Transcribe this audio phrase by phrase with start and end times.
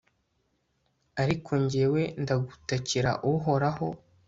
[1.21, 3.87] ariko jyewe, ndagutakira, uhoraho